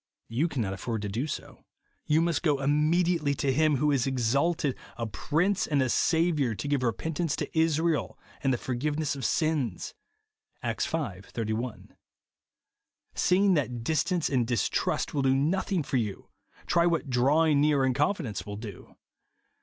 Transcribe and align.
You 0.29 0.47
cannot 0.47 0.73
afford 0.73 1.03
to 1.03 1.09
do 1.09 1.27
so. 1.27 1.63
You 2.07 2.21
must 2.23 2.41
go 2.41 2.57
immediately 2.59 3.35
to 3.35 3.53
Him 3.53 3.75
who 3.75 3.91
is 3.91 4.07
exalted" 4.07 4.75
a 4.97 5.05
Prince 5.05 5.67
and 5.67 5.79
a 5.79 5.89
Saviour, 5.89 6.55
to 6.55 6.67
give 6.67 6.81
repentance 6.81 7.35
to 7.35 7.55
Israel, 7.55 8.17
and 8.41 8.51
the 8.51 8.57
forgiveness 8.57 9.15
of 9.15 9.23
sins," 9.23 9.93
(Acts 10.63 10.87
v. 10.87 11.21
31). 11.27 11.93
See 13.13 13.37
insc 13.41 13.53
that 13.53 13.83
distance 13.83 14.27
and 14.27 14.47
distrust 14.47 15.13
will 15.13 15.21
do 15.21 15.35
no 15.35 15.59
thing 15.61 15.83
for 15.83 15.97
you, 15.97 16.29
try 16.65 16.87
what" 16.87 17.07
drawing 17.11 17.61
near" 17.61 17.83
and 17.83 17.93
confidence 17.93 18.43
will 18.43 18.57
do. 18.57 18.95